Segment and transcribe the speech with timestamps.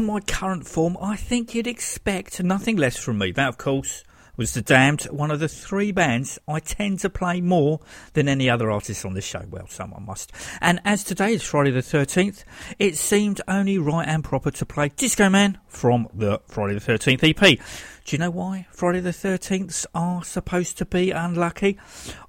[0.00, 3.32] on my current form, I think you'd expect nothing less from me.
[3.32, 4.02] That, of course,
[4.34, 7.80] was The Damned, one of the three bands I tend to play more
[8.14, 9.44] than any other artist on this show.
[9.50, 10.32] Well, someone must.
[10.62, 12.44] And as today is Friday the 13th,
[12.78, 17.22] it seemed only right and proper to play Disco Man from the Friday the 13th
[17.22, 17.58] EP.
[18.06, 21.78] Do you know why Friday the 13ths are supposed to be unlucky?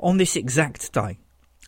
[0.02, 1.20] On this exact day,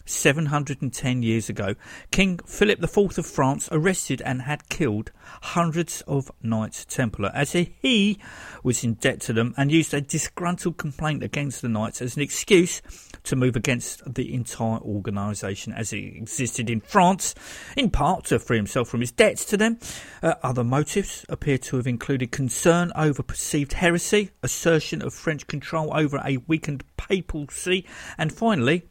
[0.06, 1.76] 710 years ago,
[2.12, 5.12] King Philip IV of France arrested and had killed
[5.44, 8.18] hundreds of Knights Templar, as he
[8.64, 12.22] was in debt to them and used a disgruntled complaint against the Knights as an
[12.22, 12.82] excuse
[13.24, 17.36] to move against the entire organisation as it existed in France,
[17.76, 19.78] in part to free himself from his debts to them.
[20.22, 25.92] Uh, other motives appear to have included concern over perceived heresy, assertion of French control
[25.94, 27.86] over a weakened papacy,
[28.18, 28.84] and finally,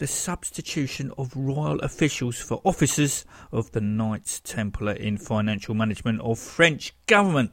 [0.00, 6.38] the substitution of royal officials for officers of the Knights Templar in financial management of
[6.38, 7.52] French government.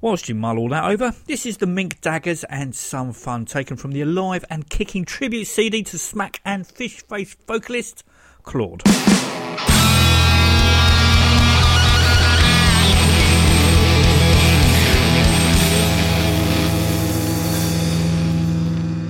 [0.00, 3.76] Whilst you mull all that over, this is the Mink Daggers and Some Fun taken
[3.76, 8.02] from the Alive and Kicking tribute CD to Smack and Fish Face vocalist
[8.44, 8.82] Claude.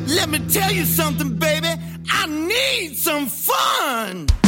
[0.09, 1.84] Let me tell you something, baby.
[2.25, 4.44] I need some fun.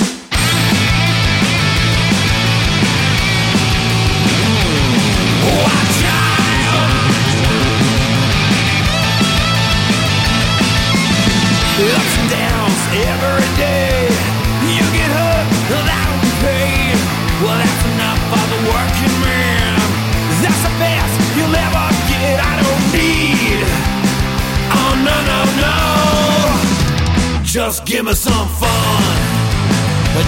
[27.86, 29.02] Give me some fun.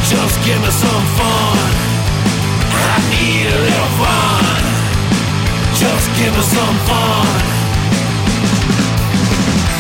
[0.07, 1.59] Just give me some fun.
[2.71, 4.63] I need a little fun.
[5.75, 7.27] Just give me some fun.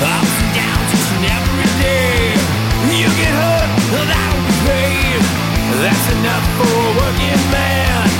[0.02, 2.34] Ups and downs each and every day.
[2.98, 5.22] You get hurt, be paid.
[5.78, 8.10] That's enough for a working man,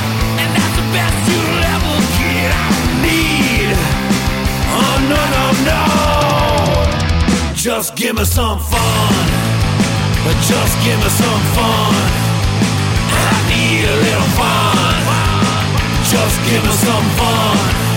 [7.69, 9.13] Just give me some fun.
[10.41, 11.95] Just give me some fun.
[13.13, 15.05] I need a little fun.
[16.03, 17.89] Just give me some fun.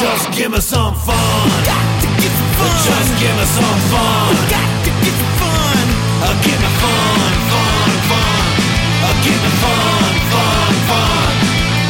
[0.00, 1.81] Just give me some fun.
[2.86, 4.28] Just give me some fun.
[4.32, 5.86] We Got to get some fun.
[6.24, 8.46] Uh, give me fun, fun, fun.
[9.04, 11.32] Uh, give me fun, fun, fun.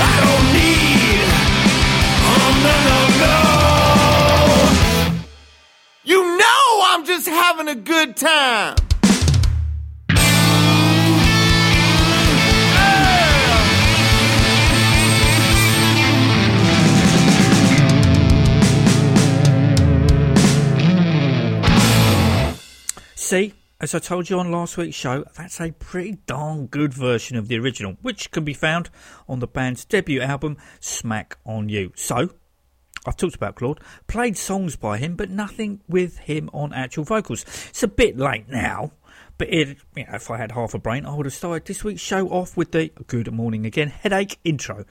[0.02, 1.28] I don't need.
[2.34, 3.36] Oh no no no.
[6.04, 8.76] You know I'm just having a good time.
[23.32, 27.38] See, as I told you on last week's show, that's a pretty darn good version
[27.38, 28.90] of the original, which can be found
[29.26, 31.92] on the band's debut album, Smack on You.
[31.96, 32.28] So,
[33.06, 37.46] I've talked about Claude, played songs by him, but nothing with him on actual vocals.
[37.70, 38.92] It's a bit late now,
[39.38, 41.82] but it, you know, if I had half a brain, I would have started this
[41.82, 44.84] week's show off with the Good Morning Again headache intro.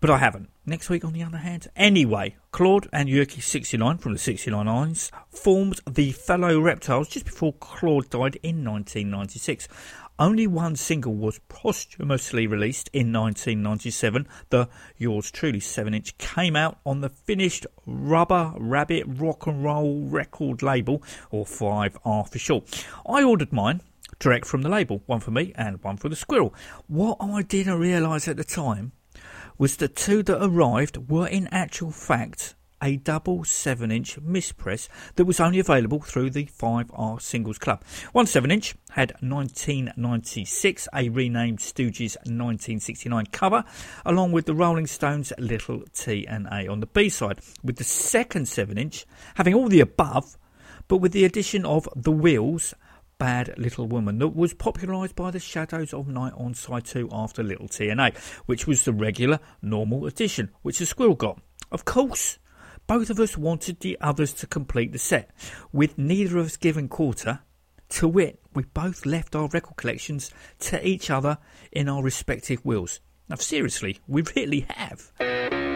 [0.00, 0.50] But I haven't.
[0.64, 1.66] Next week, on the other hand.
[1.74, 8.08] Anyway, Claude and Jyrki69 from the 69 Eyes formed the Fellow Reptiles just before Claude
[8.10, 9.66] died in 1996.
[10.20, 14.28] Only one single was posthumously released in 1997.
[14.50, 20.02] The Yours Truly 7 inch came out on the finished Rubber Rabbit Rock and Roll
[20.04, 22.86] record label, or 5R for short.
[23.04, 23.80] I ordered mine
[24.20, 26.54] direct from the label, one for me and one for the squirrel.
[26.86, 28.92] What I didn't realise at the time
[29.62, 35.24] was the two that arrived were in actual fact a double 7 inch mispress that
[35.24, 37.84] was only available through the 5R Singles Club.
[38.10, 43.62] One 7 inch had 1996, a renamed Stooges 1969 cover,
[44.04, 47.84] along with the Rolling Stones Little T and A on the B side, with the
[47.84, 50.36] second 7 inch having all the above,
[50.88, 52.74] but with the addition of The Wheels
[53.22, 57.44] Bad Little Woman that was popularised by the Shadows of Knight on side 2 after
[57.44, 61.40] Little TNA, which was the regular, normal edition, which the Squirrel got.
[61.70, 62.40] Of course,
[62.88, 65.30] both of us wanted the others to complete the set,
[65.70, 67.38] with neither of us giving quarter.
[67.90, 71.38] To wit, we both left our record collections to each other
[71.70, 72.98] in our respective wills.
[73.28, 75.71] Now, seriously, we really have.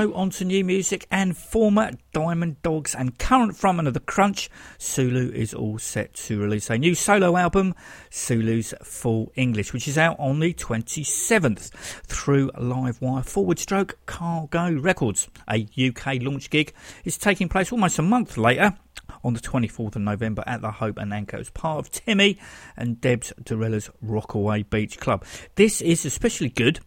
[0.00, 5.30] On to new music and former Diamond Dogs and current frontman of The Crunch, Sulo
[5.30, 7.74] is all set to release a new solo album,
[8.10, 11.68] Sulo's Full English, which is out on the 27th
[12.06, 15.28] through Livewire forward stroke Cargo Records.
[15.50, 16.72] A UK launch gig
[17.04, 18.78] is taking place almost a month later
[19.22, 22.38] on the 24th of November at the Hope and Anchor as part of Timmy
[22.74, 25.26] and Debs DeRella's Rockaway Beach Club.
[25.56, 26.80] This is especially good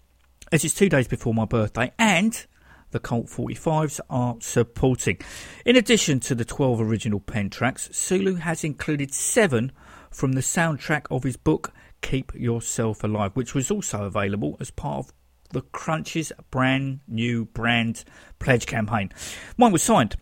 [0.51, 2.47] as it's two days before my birthday and
[2.93, 5.17] the Colt 45s are supporting.
[5.65, 9.71] In addition to the 12 original pen tracks, Sulo has included seven
[10.09, 14.99] from the soundtrack of his book Keep Yourself Alive, which was also available as part
[14.99, 15.13] of
[15.49, 18.05] the Crunch's brand new brand
[18.39, 19.11] pledge campaign.
[19.57, 20.15] Mine was signed,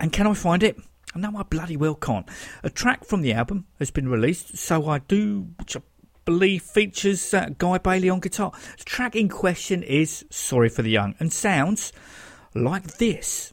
[0.00, 0.78] and can I find it?
[1.14, 2.28] No, I bloody well can't.
[2.62, 5.80] A track from the album has been released, so I do, which I
[6.24, 8.52] believe features uh, Guy Bailey on guitar.
[8.78, 11.92] The track in question is Sorry for the Young and sounds
[12.54, 13.52] like this.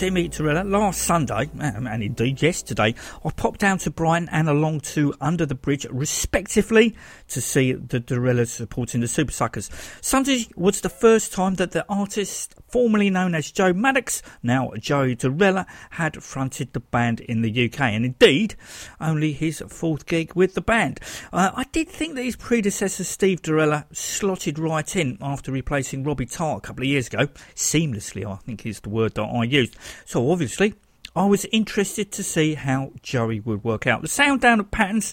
[0.00, 4.80] Of Timmy DeRella, last Sunday, and indeed yesterday, I popped down to Brighton and along
[4.80, 6.96] to Under the Bridge, respectively,
[7.28, 9.68] to see the DeRellas supporting the Supersuckers.
[10.02, 15.16] Sunday was the first time that the artist, formerly known as Joe Maddox, now Joey
[15.16, 18.54] DeRella, had fronted the band in the UK, and indeed,
[19.00, 21.00] only his fourth gig with the band.
[21.32, 26.26] Uh, I did think that his predecessor, Steve DeRella, slotted right in after replacing Robbie
[26.26, 27.26] Tart a couple of years ago.
[27.54, 29.76] Seamlessly, I think is the word that I used.
[30.04, 30.74] So obviously,
[31.16, 34.02] I was interested to see how Joey would work out.
[34.02, 35.12] The sound down at Patterns,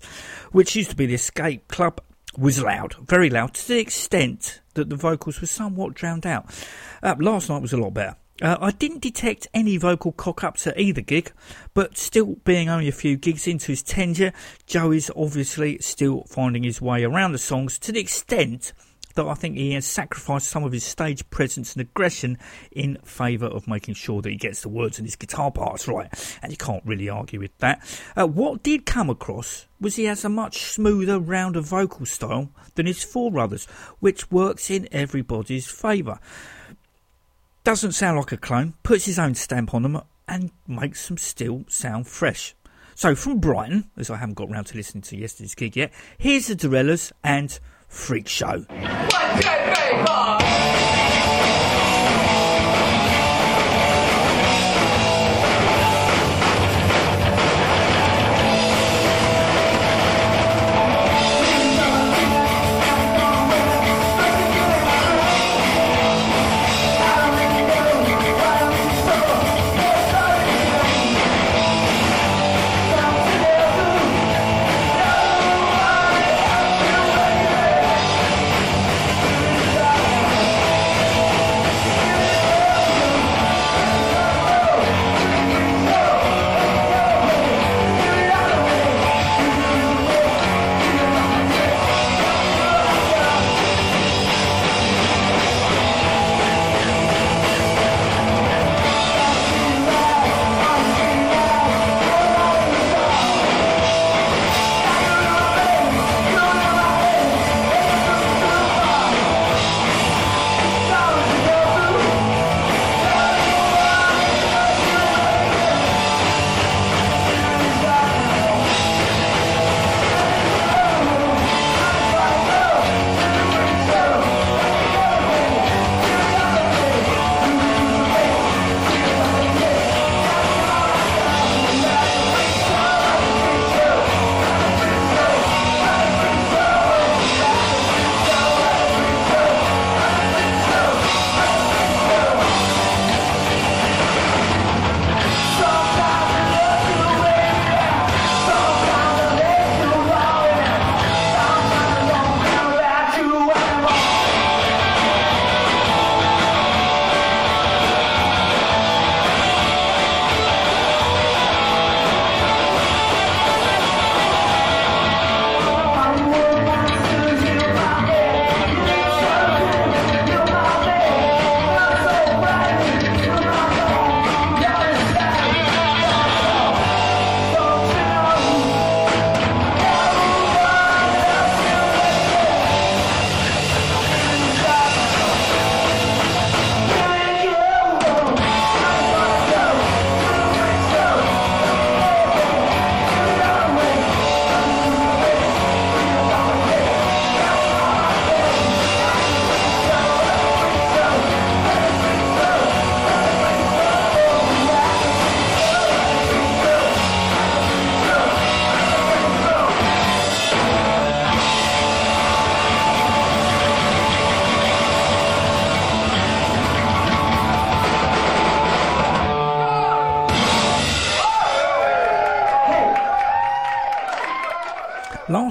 [0.52, 2.02] which used to be the Escape Club,
[2.38, 6.46] was loud, very loud, to the extent that the vocals were somewhat drowned out.
[7.04, 8.16] Uh, last night was a lot better.
[8.42, 11.32] Uh, I didn't detect any vocal cock ups at either gig,
[11.74, 14.32] but still being only a few gigs into his tenure,
[14.68, 18.74] Joey's obviously still finding his way around the songs to the extent
[19.18, 22.38] that I think he has sacrificed some of his stage presence and aggression
[22.72, 26.08] in favour of making sure that he gets the words and his guitar parts right.
[26.42, 27.84] And you can't really argue with that.
[28.16, 32.86] Uh, what did come across was he has a much smoother, rounder vocal style than
[32.86, 33.66] his forerunners,
[34.00, 36.20] which works in everybody's favour.
[37.64, 41.66] Doesn't sound like a clone, puts his own stamp on them, and makes them still
[41.68, 42.56] sound fresh.
[42.96, 46.48] So from Brighton, as I haven't got round to listening to yesterday's gig yet, here's
[46.48, 48.66] the DeRellas and Freak Show.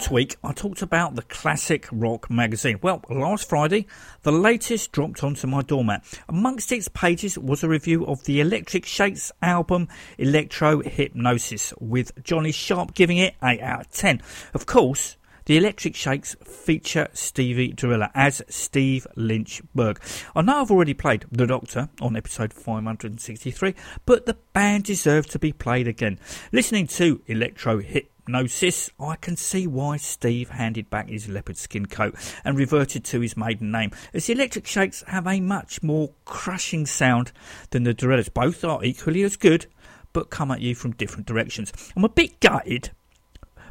[0.06, 2.78] Last week, I talked about the classic rock magazine.
[2.80, 3.88] Well, last Friday,
[4.22, 6.04] the latest dropped onto my doormat.
[6.28, 12.52] Amongst its pages was a review of the Electric Shakes album Electro Hypnosis, with Johnny
[12.52, 14.22] Sharp giving it 8 out of 10.
[14.54, 15.16] Of course,
[15.46, 20.00] the Electric Shakes feature Stevie DeRella as Steve Lynchburg.
[20.36, 25.40] I know I've already played The Doctor on episode 563, but the band deserves to
[25.40, 26.20] be played again.
[26.52, 27.80] Listening to Electro
[28.26, 33.20] Hypnosis, I can see why Steve handed back his leopard skin coat and reverted to
[33.20, 37.30] his maiden name, as the Electric Shakes have a much more crushing sound
[37.70, 38.34] than the DeRellas.
[38.34, 39.66] Both are equally as good,
[40.12, 41.72] but come at you from different directions.
[41.94, 42.90] I'm a bit gutted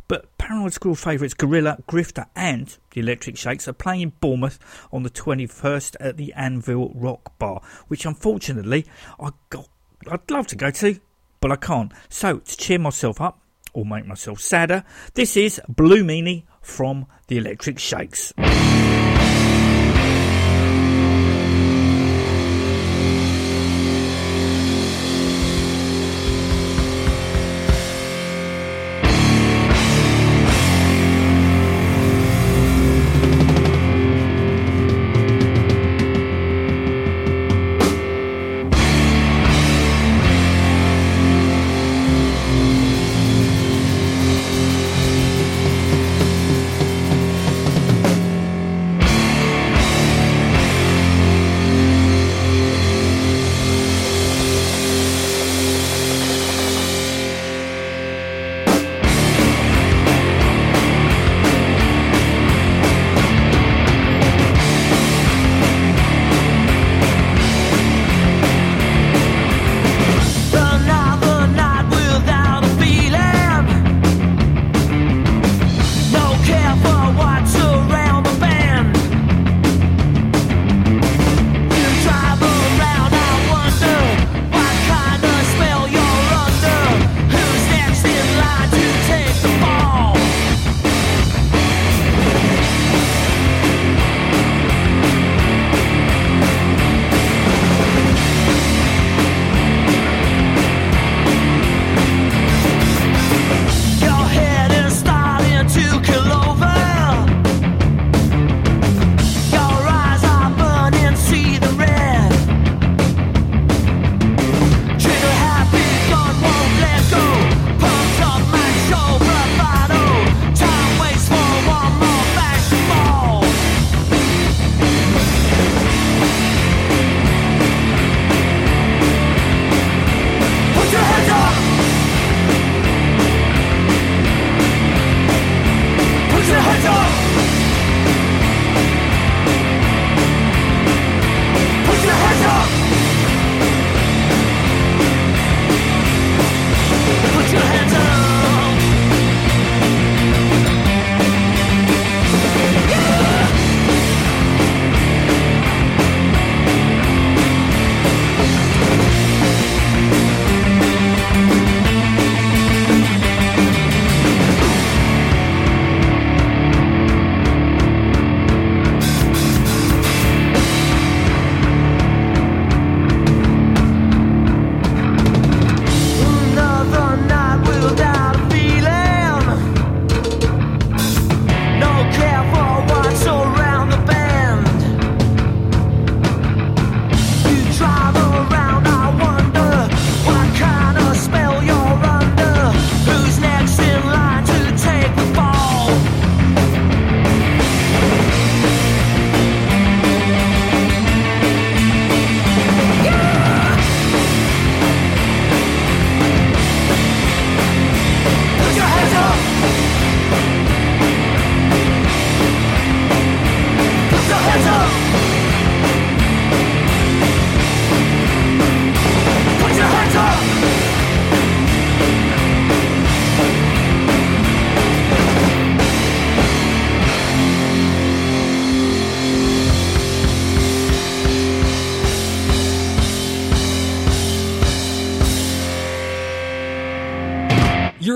[0.07, 4.59] but Paranoid Squirrel favourites Gorilla, Grifter, and the Electric Shakes are playing in Bournemouth
[4.93, 8.85] on the 21st at the Anvil Rock Bar, which unfortunately
[9.19, 9.67] I got,
[10.09, 10.99] I'd love to go to,
[11.41, 11.91] but I can't.
[12.07, 13.41] So to cheer myself up
[13.75, 14.83] or make myself sadder,
[15.13, 18.33] this is Blue Meanie from the Electric Shakes.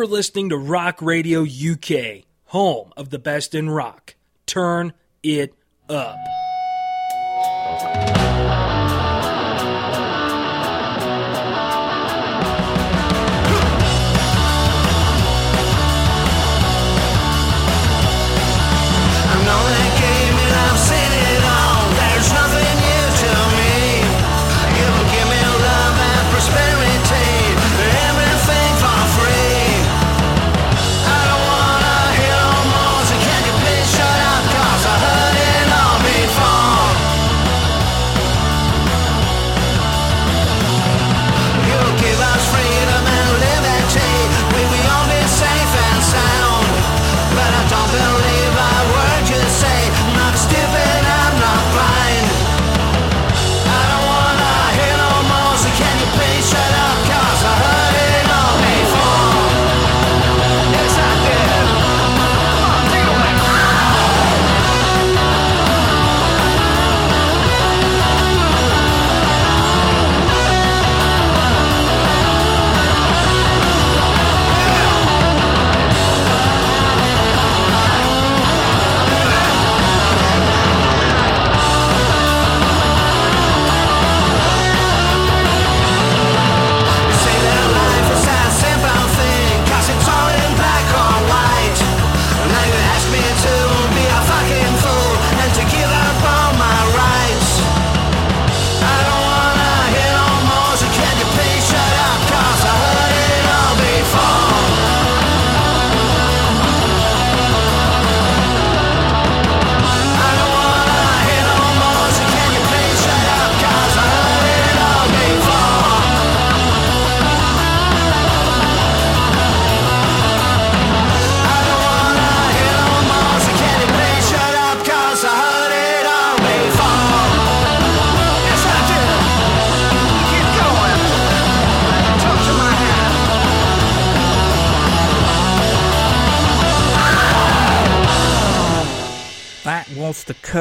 [0.09, 4.15] Listening to Rock Radio UK, home of the best in rock.
[4.45, 5.53] Turn it
[5.87, 6.17] up.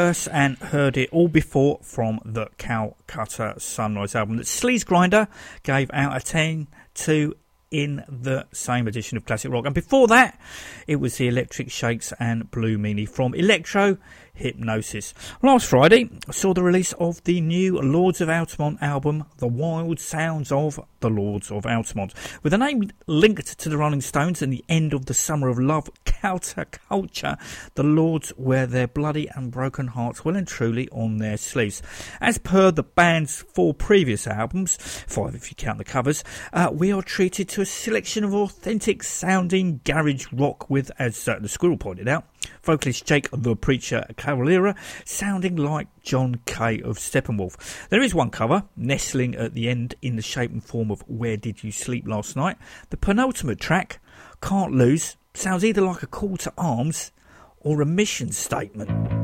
[0.08, 5.28] And heard it all before from the Calcutta Sunrise album that Sleaze Grinder
[5.64, 7.34] gave out a 10 to
[7.70, 9.66] in the same edition of Classic Rock.
[9.66, 10.40] And before that,
[10.86, 13.98] it was the Electric Shakes and Blue Meanie from Electro
[14.38, 15.12] Hypnosis.
[15.42, 19.98] Last Friday, I saw the release of the new Lords of Altamont album, The Wild
[19.98, 22.14] Sounds of the Lords of Altamont.
[22.42, 25.58] With a name linked to the Rolling Stones and the end of the Summer of
[25.58, 27.36] Love counterculture,
[27.74, 31.82] the Lords wear their bloody and broken hearts well and truly on their sleeves.
[32.20, 36.22] As per the band's four previous albums, five if you count the covers,
[36.52, 41.38] uh, we are treated to a selection of authentic sounding garage rock with, as uh,
[41.40, 42.24] the Squirrel pointed out,
[42.62, 47.88] vocalist Jake the Preacher Cavaliere sounding like John Kay of Steppenwolf.
[47.88, 51.36] There is one cover, nestling at the end in the shape and form of Where
[51.36, 52.56] Did You Sleep Last Night?
[52.90, 54.00] The penultimate track,
[54.40, 57.12] Can't Lose, sounds either like a call to arms
[57.60, 59.17] or a mission statement.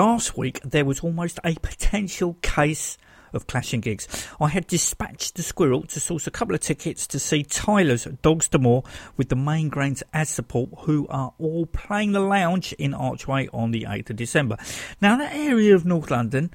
[0.00, 2.96] Last week there was almost a potential case
[3.34, 4.08] of clashing gigs.
[4.40, 8.48] I had dispatched the squirrel to source a couple of tickets to see Tyla's Dogs
[8.48, 8.82] D'Amour
[9.18, 13.72] with the main grains as support, who are all playing the lounge in Archway on
[13.72, 14.56] the 8th of December.
[15.02, 16.50] Now, that area of North London.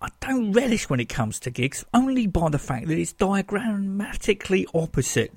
[0.00, 4.66] I don't relish when it comes to gigs, only by the fact that it's diagrammatically
[4.72, 5.34] opposite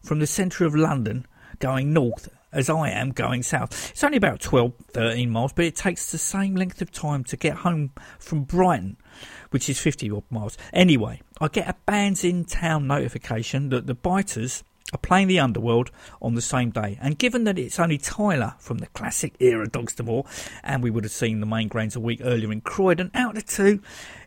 [0.00, 1.26] from the centre of London
[1.58, 3.90] going north as I am going south.
[3.90, 7.36] It's only about 12, 13 miles, but it takes the same length of time to
[7.36, 8.96] get home from Brighton,
[9.50, 10.56] which is 50 odd miles.
[10.72, 15.90] Anyway, I get a bands in town notification that the Biters are playing the Underworld
[16.22, 16.98] on the same day.
[17.00, 20.24] And given that it's only Tyla from the classic era Dogs D'Amour,
[20.64, 23.44] and we would have seen the main grains a week earlier in Croydon, out of
[23.46, 23.82] two,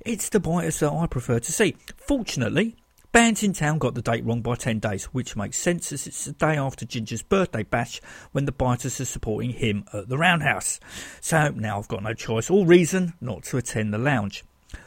[0.06, 1.76] it's the Biters that I prefer to see.
[1.98, 2.76] Fortunately,
[3.12, 6.24] Bands in Town got the date wrong by 10 days, which makes sense as it's
[6.24, 8.00] the day after Ginger's birthday bash
[8.32, 10.80] when the Biters are supporting him at the Roundhouse.
[11.20, 14.46] So now I've got no choice or reason not to attend the lounge.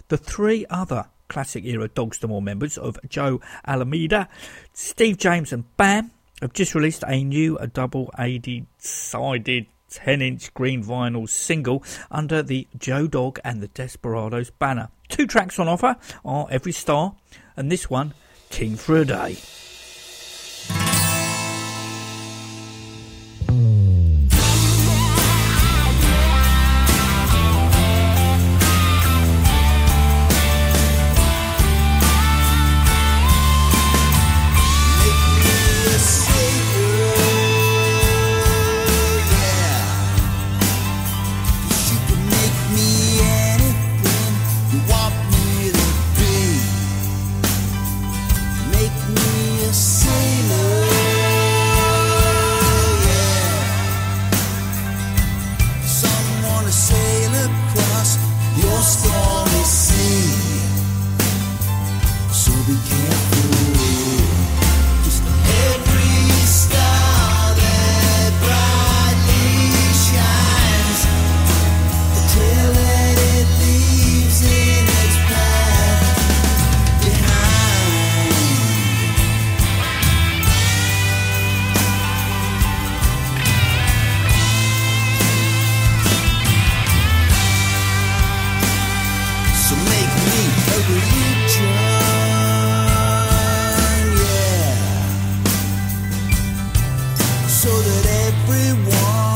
[0.08, 4.30] The three other classic era Dogs D'Amour members of Jo Almeida,
[4.72, 6.10] Steve James, and Bam
[6.40, 12.42] have just released a new a double 80 sided 10 inch green vinyl single under
[12.42, 14.88] the Jo Dog and the Desperados banner.
[15.08, 17.14] Two tracks on offer are Every Star
[17.56, 18.14] and this one,
[18.50, 19.36] King for a Day.
[97.64, 99.33] So that everyone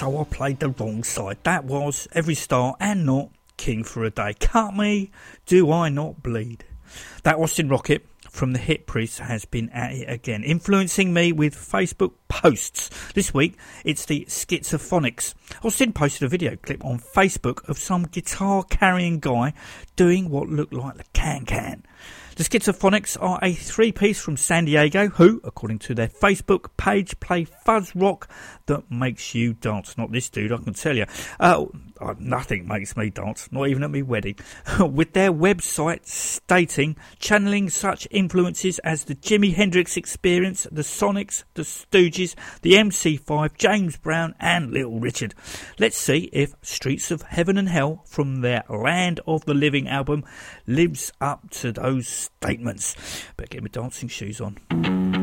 [0.00, 1.36] so I played the wrong side.
[1.42, 3.28] That was Every Star and not
[3.58, 4.32] King for a Day.
[4.40, 5.10] Cut me,
[5.44, 6.64] do I not bleed?
[7.22, 11.54] That Austin Rocket from the Hit Priest has been at it again, influencing me with
[11.54, 12.88] Facebook posts.
[13.12, 15.34] This week, it's the Schizophonics.
[15.62, 19.52] Austin posted a video clip on Facebook of some guitar carrying guy
[19.96, 21.84] doing what looked like the can can.
[22.36, 27.20] The Schizophonics are a three piece from San Diego who, according to their Facebook page,
[27.20, 28.28] play fuzz rock
[28.66, 29.96] that makes you dance.
[29.96, 31.06] Not this dude, I can tell you.
[31.38, 31.66] Uh,
[32.00, 34.34] uh, nothing makes me dance, not even at my wedding.
[34.80, 41.62] With their website stating, channeling such influences as the Jimi Hendrix Experience, the Sonics, the
[41.62, 45.34] Stooges, the MC5, James Brown, and Little Richard.
[45.78, 50.24] Let's see if Streets of Heaven and Hell from their Land of the Living album
[50.66, 52.96] lives up to those statements.
[53.36, 55.19] Better get my dancing shoes on.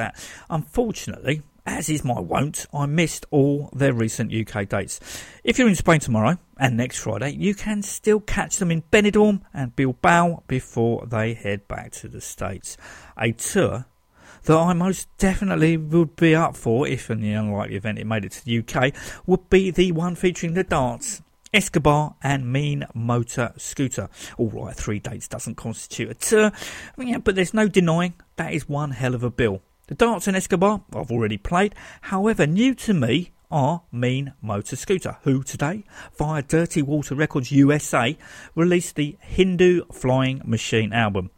[0.00, 0.16] That.
[0.48, 4.98] Unfortunately, as is my wont, I missed all their recent UK dates.
[5.44, 9.42] If you're in Spain tomorrow and next Friday, you can still catch them in Benidorm
[9.52, 12.76] and Bilbao before they head back to the States.
[13.16, 13.86] A tour
[14.44, 18.24] that I most definitely would be up for if, in the unlikely event it made
[18.24, 18.94] it to the UK,
[19.26, 21.22] would be the one featuring the darts.
[21.52, 24.08] Escobar and Mean Motor Scooter.
[24.38, 26.52] All right, three dates doesn't constitute a tour,
[26.96, 29.60] yeah, but there's no denying that is one hell of a bill.
[29.90, 31.74] The darts and Escobar I've already played.
[32.02, 35.82] However, new to me are Mean Motor Scooter, who today,
[36.16, 38.16] via Dirty Water Records USA,
[38.54, 41.32] released the Hindu Flying Machine album.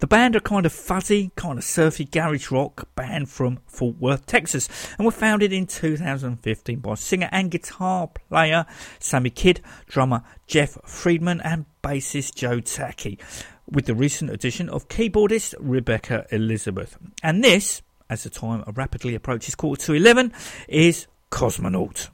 [0.00, 4.26] The band are kind of fuzzy, kind of surfy garage rock band from Fort Worth,
[4.26, 8.66] Texas, and were founded in 2015 by singer and guitar player
[8.98, 13.20] Sammy Kidd, drummer Jeff Friedman, and bassist Joe Tacky,
[13.70, 16.98] with the recent addition of keyboardist Rebecca Elizabeth.
[17.22, 17.80] And this,
[18.12, 20.34] as the time rapidly approaches quarter to 11,
[20.68, 22.10] is Cosmonaut.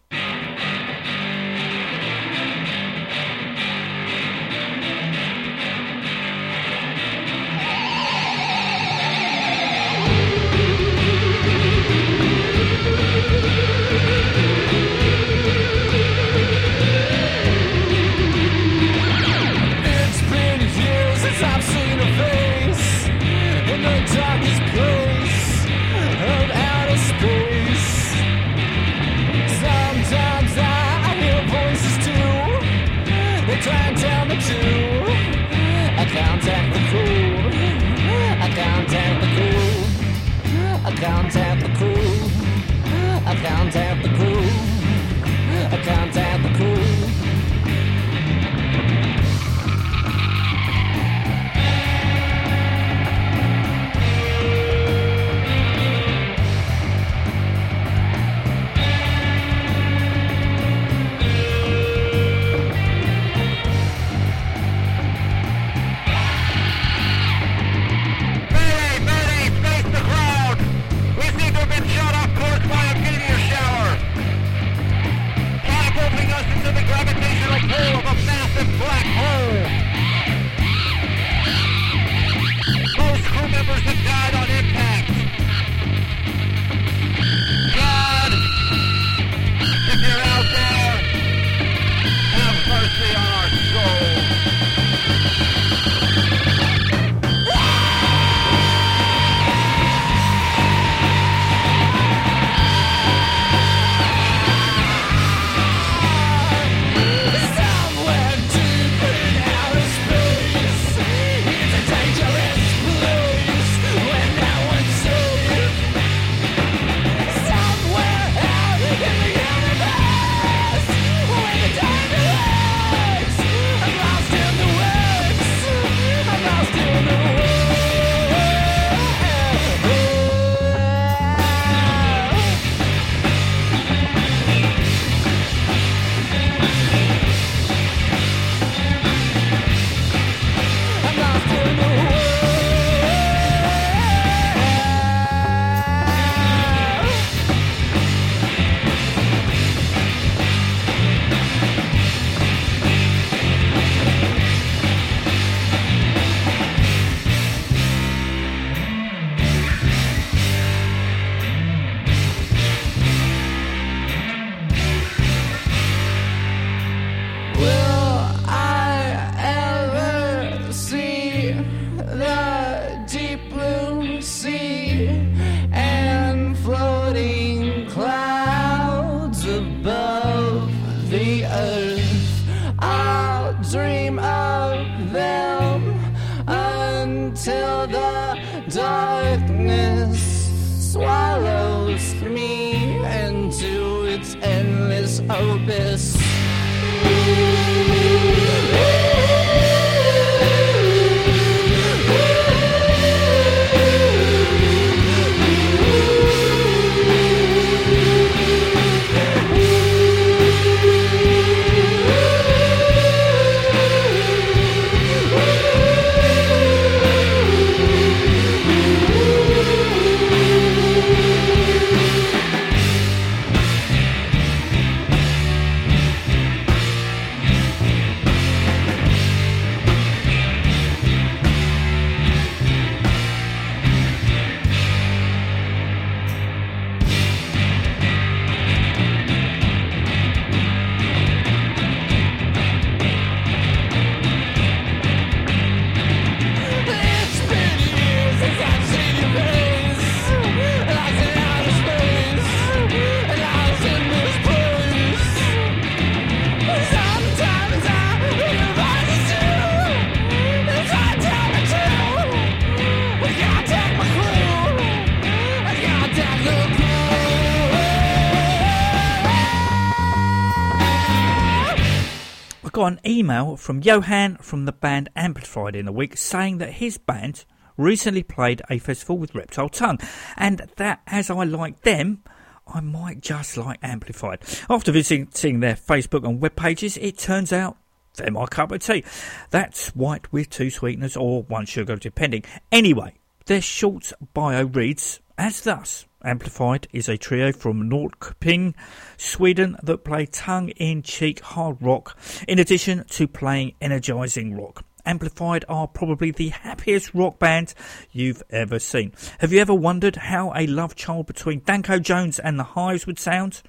[273.39, 277.45] Email from Johan from the band Amplified in the week saying that his band
[277.77, 280.01] recently played a festival with Reptile Tongue
[280.37, 282.23] and that as I like them,
[282.67, 284.41] I might just like Amplified.
[284.69, 287.77] After visiting their Facebook and web pages, it turns out
[288.17, 289.05] they're my cup of tea.
[289.51, 292.43] That's white with two sweeteners or one sugar, depending.
[292.73, 293.15] Anyway,
[293.47, 296.05] their short bio reads as thus.
[296.25, 298.75] Amplified is a trio from Norrköping,
[299.17, 302.19] Sweden that play tongue-in-cheek hard rock
[302.49, 304.85] in addition to playing energizing rock.
[305.07, 307.73] Amplified are probably the happiest rock band
[308.11, 309.13] you've ever seen.
[309.39, 313.19] Have you ever wondered how a love child between Danko Jones and the Hives would
[313.19, 313.63] sound?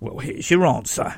[0.00, 1.14] Well, here's your answer.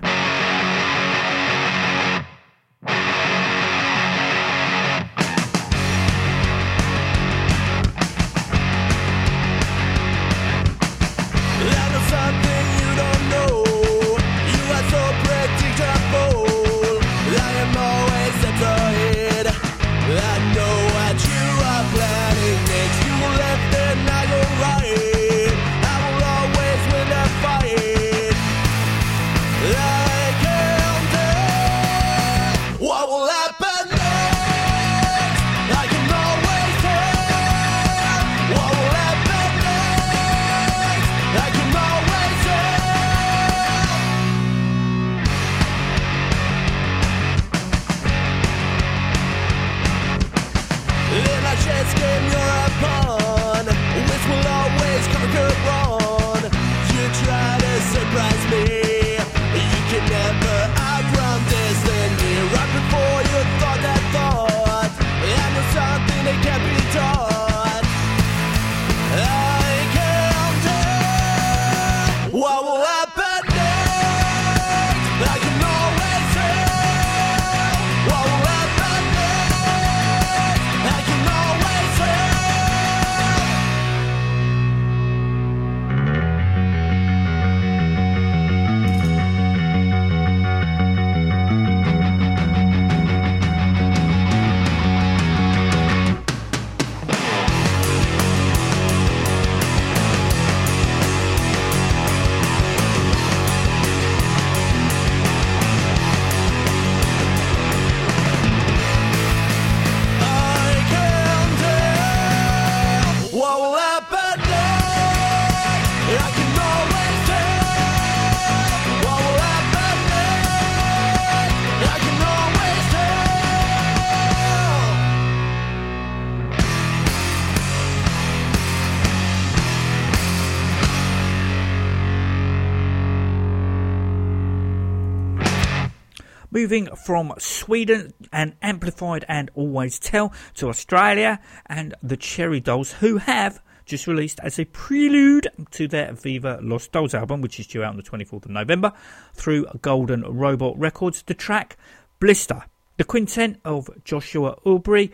[136.66, 143.18] Moving from Sweden and Amplified and Always Tell to Australia and the Cherry Dolls, who
[143.18, 147.84] have just released as a prelude to their Viva Los Dolls album, which is due
[147.84, 148.92] out on the 24th of November,
[149.32, 151.76] through Golden Robot Records, the track
[152.18, 152.64] Blister.
[152.96, 155.12] The quintet of Joshua Aubrey,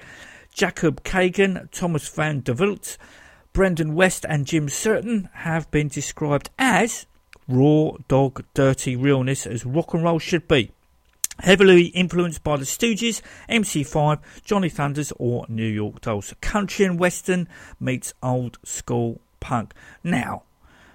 [0.54, 2.96] Jacob Kagan, Thomas van der Wilt,
[3.52, 7.04] Brendan West, and Jim Certain have been described as
[7.46, 10.72] raw, dog, dirty realness as rock and roll should be
[11.42, 16.32] heavily influenced by the Stooges, MC5, Johnny Thunders, or New York Dolls.
[16.40, 19.74] Country and Western meets old school punk.
[20.04, 20.44] Now,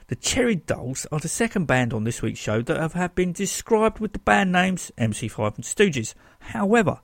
[0.08, 4.00] the Cherry Dolls are the second band on this week's show that have, been described
[4.00, 6.14] with the band names MC5 and Stooges.
[6.39, 7.02] However,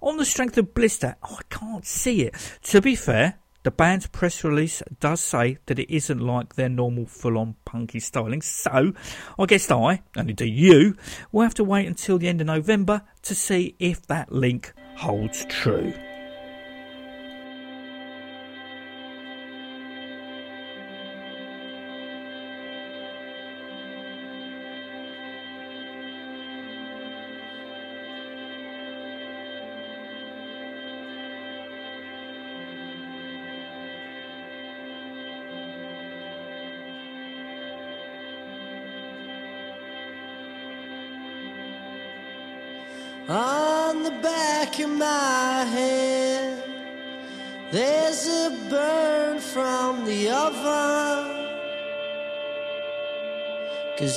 [0.00, 2.34] on the strength of Blister, I can't see it.
[2.64, 3.38] To be fair,
[3.68, 8.00] the band's press release does say that it isn't like their normal full on punky
[8.00, 8.94] styling, so
[9.38, 10.96] I guess I, and indeed you,
[11.32, 15.44] will have to wait until the end of November to see if that link holds
[15.50, 15.92] true.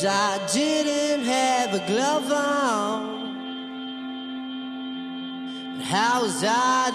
[0.02, 3.36] Cause I didn't have a glove on.
[5.84, 6.91] How was I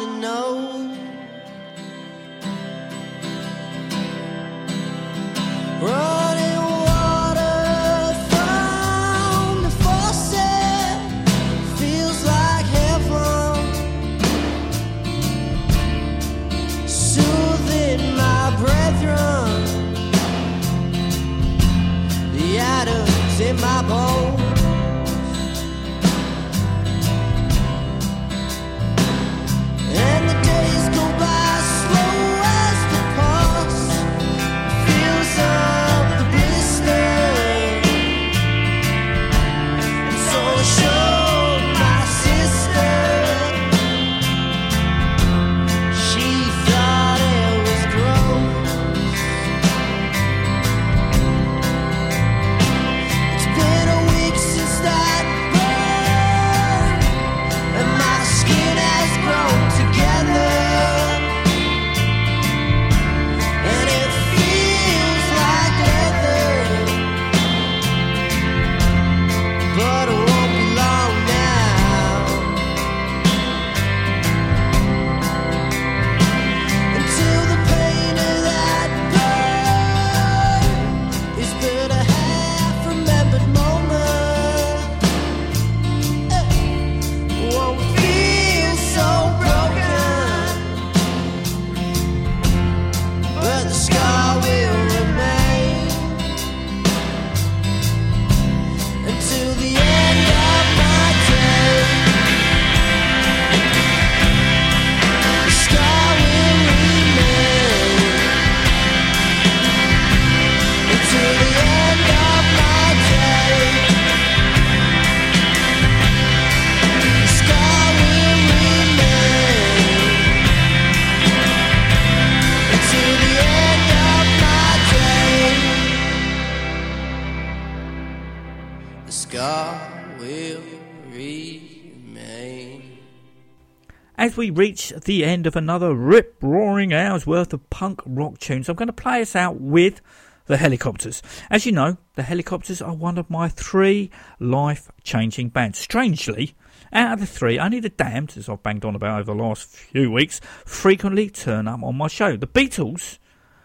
[134.46, 138.76] we reach the end of another rip roaring hour's worth of punk rock tunes, I'm
[138.76, 140.00] going to play us out with
[140.46, 141.20] the Hellacopters.
[141.50, 145.78] As you know, the Hellacopters are one of my three life changing bands.
[145.78, 146.54] Strangely,
[146.92, 149.66] out of the three, only the Damned, as I've banged on about over the last
[149.66, 152.36] few weeks, frequently turn up on my show.
[152.36, 153.18] The Beatles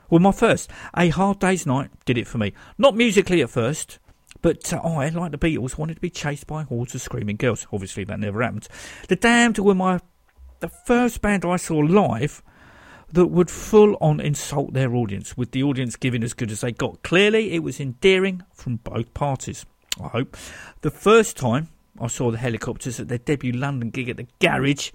[0.09, 0.71] were my first.
[0.97, 2.53] A Hard Day's Night did it for me.
[2.79, 3.99] Not musically at first.
[4.41, 7.67] But uh, I, like the Beatles, wanted to be chased by hordes of screaming girls.
[7.71, 8.67] Obviously, that never happened.
[9.07, 9.99] The Damned were my
[10.61, 12.41] the first band I saw live
[13.11, 16.71] that would full on insult their audience, with the audience giving as good as they
[16.71, 17.03] got.
[17.03, 19.65] Clearly, it was endearing from both parties.
[20.01, 20.37] I hope.
[20.81, 24.91] The first time I saw the Hellacopters at their debut London gig at the Garage,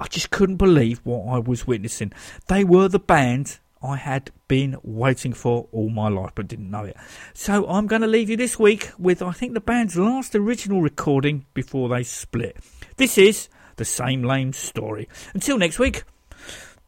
[0.00, 2.12] I just couldn't believe what I was witnessing.
[2.46, 6.84] They were the band I had been waiting for all my life, but didn't know
[6.84, 6.96] it.
[7.34, 10.80] So I'm going to leave you this week with, I think, the band's last original
[10.80, 12.56] recording before they split.
[12.96, 13.48] This is
[13.78, 15.08] the same lame story.
[15.32, 16.04] Until next week,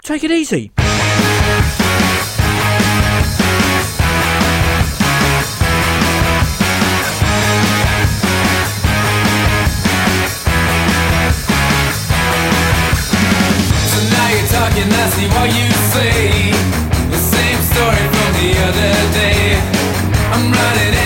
[0.03, 0.73] take it easy.
[14.51, 16.51] Talking, I see what you say.
[17.09, 19.63] The same story from the other day.
[20.33, 21.00] I'm running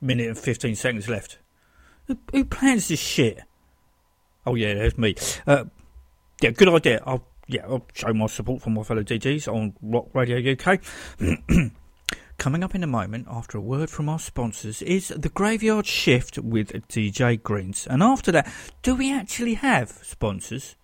[0.00, 1.38] minute and 15 seconds left.
[2.32, 3.40] Who, plans this shit?
[4.44, 5.14] Oh, yeah, there's me.
[5.46, 5.64] Uh,
[6.40, 7.02] yeah, good idea.
[7.06, 10.80] I'll, yeah, I'll show my support for my fellow DJs on Rock Radio UK.
[12.38, 16.38] Coming up in a moment, after a word from our sponsors, is the Graveyard Shift
[16.38, 17.86] with DJ Greens.
[17.86, 18.50] And after that,
[18.82, 20.74] do we actually have sponsors?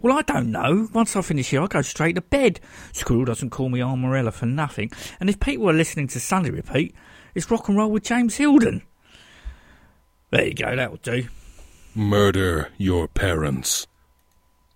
[0.00, 0.88] Well, I don't know.
[0.94, 2.60] Once I finish here, I go straight to bed.
[2.92, 4.90] Squirrel doesn't call me Armorella for nothing.
[5.20, 6.94] And if people are listening to Sunday Repeat,
[7.38, 8.82] it's rock and roll with James Hilden.
[10.30, 11.28] There you go, that'll do.
[11.94, 13.86] Murder your parents.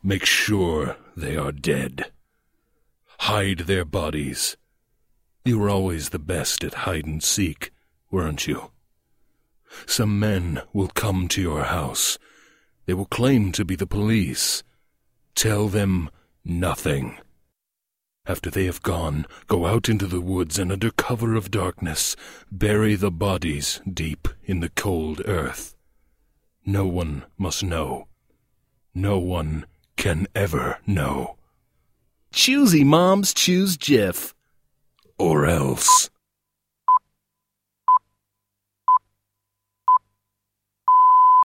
[0.02, 2.12] Make sure they are dead.
[3.18, 4.56] Hide their bodies.
[5.44, 7.72] You were always the best at hide and seek,
[8.12, 8.70] weren't you?
[9.84, 12.16] Some men will come to your house.
[12.86, 14.62] They will claim to be the police.
[15.34, 16.10] Tell them
[16.44, 17.18] nothing.
[18.24, 22.14] After they have gone, go out into the woods and under cover of darkness,
[22.52, 25.74] bury the bodies deep in the cold earth.
[26.64, 28.06] No one must know.
[28.94, 29.66] No one
[29.96, 31.36] can ever know.
[32.32, 34.34] Choosy moms choose Jif.
[35.18, 36.08] Or else.